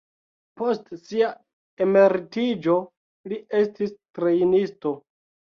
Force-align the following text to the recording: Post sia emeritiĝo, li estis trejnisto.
Post 0.61 0.87
sia 1.01 1.27
emeritiĝo, 1.87 2.79
li 3.33 3.39
estis 3.61 3.95
trejnisto. 4.21 4.97